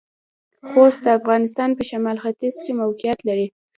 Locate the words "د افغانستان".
1.03-1.69